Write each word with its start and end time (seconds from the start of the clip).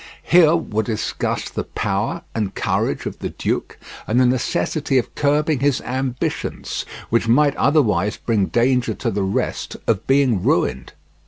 Here 0.23 0.55
were 0.55 0.81
discussed 0.81 1.53
the 1.53 1.63
power 1.63 2.23
and 2.33 2.55
courage 2.55 3.05
of 3.05 3.19
the 3.19 3.29
duke 3.29 3.77
and 4.07 4.19
the 4.19 4.25
necessity 4.25 4.97
of 4.97 5.13
curbing 5.13 5.59
his 5.59 5.79
ambitions, 5.81 6.85
which 7.11 7.27
might 7.27 7.55
otherwise 7.55 8.17
bring 8.17 8.47
danger 8.47 8.95
to 8.95 9.11
the 9.11 9.21
rest 9.21 9.75
of 9.85 10.07
being 10.07 10.41
ruined. 10.41 10.93